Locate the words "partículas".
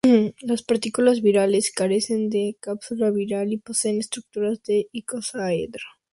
0.63-1.21